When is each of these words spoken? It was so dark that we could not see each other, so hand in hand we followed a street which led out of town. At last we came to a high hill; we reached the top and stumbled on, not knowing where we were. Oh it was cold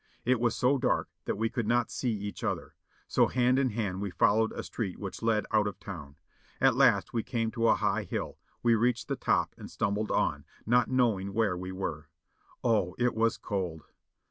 It 0.25 0.39
was 0.39 0.55
so 0.55 0.79
dark 0.79 1.09
that 1.25 1.37
we 1.37 1.47
could 1.47 1.67
not 1.67 1.91
see 1.91 2.09
each 2.11 2.43
other, 2.43 2.73
so 3.07 3.27
hand 3.27 3.59
in 3.59 3.69
hand 3.69 4.01
we 4.01 4.09
followed 4.09 4.51
a 4.51 4.63
street 4.63 4.97
which 4.97 5.21
led 5.21 5.45
out 5.51 5.67
of 5.67 5.79
town. 5.79 6.15
At 6.59 6.73
last 6.73 7.13
we 7.13 7.21
came 7.21 7.51
to 7.51 7.67
a 7.67 7.75
high 7.75 8.05
hill; 8.05 8.39
we 8.63 8.73
reached 8.73 9.09
the 9.09 9.15
top 9.15 9.53
and 9.59 9.69
stumbled 9.69 10.09
on, 10.09 10.43
not 10.65 10.89
knowing 10.89 11.35
where 11.35 11.55
we 11.55 11.71
were. 11.71 12.09
Oh 12.63 12.95
it 12.97 13.13
was 13.13 13.37
cold 13.37 13.83